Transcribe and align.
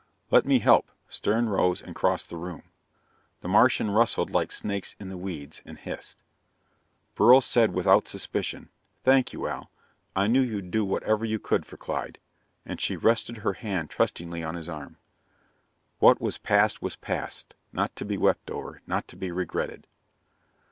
"Let 0.31 0.47
me 0.47 0.57
help." 0.57 0.89
Stern 1.09 1.47
rose 1.47 1.79
and 1.79 1.93
crossed 1.93 2.31
the 2.31 2.35
room. 2.35 2.63
The 3.41 3.47
Martian 3.47 3.91
rustled 3.91 4.31
like 4.31 4.51
snakes 4.51 4.95
in 4.99 5.09
the 5.09 5.15
weeds, 5.17 5.61
and 5.63 5.77
hissed. 5.77 6.23
Beryl 7.15 7.39
said 7.39 7.75
without 7.75 8.07
suspicion, 8.07 8.69
"Thank 9.03 9.31
you, 9.31 9.45
Al. 9.45 9.69
I 10.15 10.25
knew 10.25 10.41
you'd 10.41 10.71
do 10.71 10.83
whatever 10.83 11.23
you 11.23 11.37
could 11.37 11.67
for 11.67 11.77
Clyde." 11.77 12.17
And 12.65 12.81
she 12.81 12.97
rested 12.97 13.37
her 13.45 13.53
hand 13.53 13.91
trustingly 13.91 14.41
on 14.43 14.55
his 14.55 14.67
arm. 14.69 14.97
What 15.99 16.19
was 16.19 16.39
past 16.39 16.81
was 16.81 16.95
past, 16.95 17.53
not 17.71 17.95
to 17.97 18.03
be 18.03 18.17
wept 18.17 18.49
over, 18.49 18.81
not 18.87 19.07
to 19.09 19.15
be 19.15 19.31
regretted. 19.31 19.85